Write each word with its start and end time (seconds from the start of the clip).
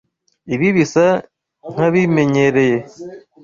Ibi 0.53 0.67
bisa 0.75 1.05
nkabimenyereye 1.71 2.77